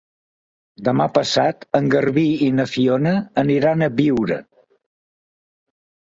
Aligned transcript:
Demà 0.87 1.05
passat 1.17 1.67
en 1.79 1.89
Garbí 1.95 2.23
i 2.45 2.47
na 2.59 2.65
Fiona 2.71 3.11
aniran 3.41 3.83
a 3.83 3.91
Biure. 3.99 4.39